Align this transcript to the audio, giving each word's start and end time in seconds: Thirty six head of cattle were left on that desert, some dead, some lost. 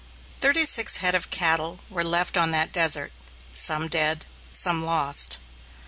Thirty 0.39 0.65
six 0.65 0.97
head 0.97 1.13
of 1.13 1.29
cattle 1.29 1.77
were 1.87 2.03
left 2.03 2.35
on 2.35 2.49
that 2.49 2.71
desert, 2.73 3.11
some 3.53 3.87
dead, 3.87 4.25
some 4.49 4.83
lost. 4.83 5.37